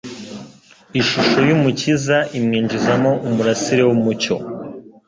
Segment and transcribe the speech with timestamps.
[0.99, 4.35] ishusho y'Umukiza imwinjizamo umurasire w'umucyo.